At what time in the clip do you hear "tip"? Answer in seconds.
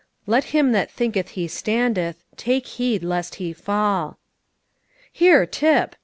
5.45-5.95